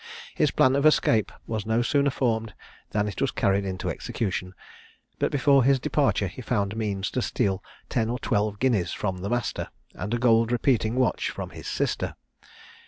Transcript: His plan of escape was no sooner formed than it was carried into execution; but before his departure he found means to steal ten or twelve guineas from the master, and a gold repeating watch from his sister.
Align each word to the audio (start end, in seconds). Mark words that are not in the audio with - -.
His 0.33 0.49
plan 0.49 0.75
of 0.75 0.83
escape 0.87 1.31
was 1.45 1.67
no 1.67 1.83
sooner 1.83 2.09
formed 2.09 2.55
than 2.89 3.07
it 3.07 3.21
was 3.21 3.29
carried 3.29 3.65
into 3.65 3.87
execution; 3.87 4.55
but 5.19 5.31
before 5.31 5.63
his 5.63 5.79
departure 5.79 6.25
he 6.27 6.41
found 6.41 6.75
means 6.75 7.11
to 7.11 7.21
steal 7.21 7.63
ten 7.87 8.09
or 8.09 8.17
twelve 8.17 8.57
guineas 8.57 8.91
from 8.91 9.19
the 9.19 9.29
master, 9.29 9.69
and 9.93 10.11
a 10.11 10.17
gold 10.17 10.51
repeating 10.51 10.95
watch 10.95 11.29
from 11.29 11.51
his 11.51 11.67
sister. 11.67 12.15